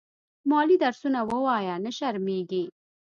[0.49, 2.63] مالې درسونه ووايه نه شرمېږې.